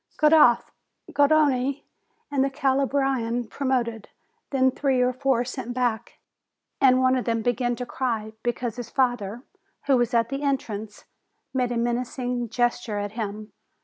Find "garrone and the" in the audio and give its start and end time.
1.13-2.49